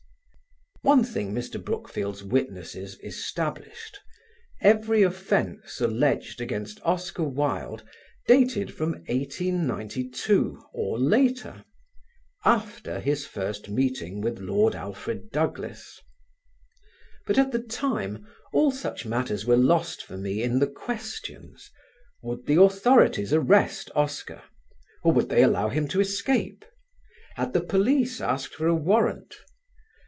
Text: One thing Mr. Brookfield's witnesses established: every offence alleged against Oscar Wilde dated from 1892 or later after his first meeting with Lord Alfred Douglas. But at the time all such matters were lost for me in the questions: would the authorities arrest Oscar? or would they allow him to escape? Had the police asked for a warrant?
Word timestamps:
One 0.83 1.03
thing 1.03 1.31
Mr. 1.31 1.63
Brookfield's 1.63 2.23
witnesses 2.23 2.97
established: 3.03 3.99
every 4.61 5.03
offence 5.03 5.79
alleged 5.79 6.41
against 6.41 6.79
Oscar 6.83 7.21
Wilde 7.21 7.87
dated 8.25 8.73
from 8.73 8.93
1892 9.07 10.59
or 10.73 10.97
later 10.97 11.63
after 12.43 12.99
his 12.99 13.27
first 13.27 13.69
meeting 13.69 14.21
with 14.21 14.39
Lord 14.39 14.73
Alfred 14.73 15.29
Douglas. 15.29 16.01
But 17.27 17.37
at 17.37 17.51
the 17.51 17.61
time 17.61 18.25
all 18.51 18.71
such 18.71 19.05
matters 19.05 19.45
were 19.45 19.57
lost 19.57 20.03
for 20.03 20.17
me 20.17 20.41
in 20.41 20.57
the 20.57 20.67
questions: 20.67 21.69
would 22.23 22.47
the 22.47 22.59
authorities 22.59 23.31
arrest 23.33 23.91
Oscar? 23.93 24.41
or 25.03 25.11
would 25.13 25.29
they 25.29 25.43
allow 25.43 25.69
him 25.69 25.87
to 25.89 26.01
escape? 26.01 26.65
Had 27.35 27.53
the 27.53 27.61
police 27.61 28.19
asked 28.19 28.55
for 28.55 28.65
a 28.65 28.73
warrant? 28.73 29.35